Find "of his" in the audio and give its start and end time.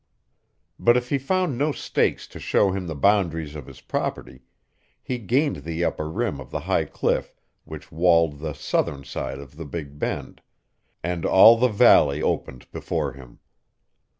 3.53-3.81